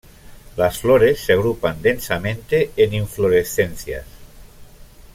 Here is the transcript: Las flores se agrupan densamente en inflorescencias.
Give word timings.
Las 0.57 0.79
flores 0.79 1.19
se 1.23 1.33
agrupan 1.33 1.79
densamente 1.79 2.71
en 2.75 2.95
inflorescencias. 2.95 4.03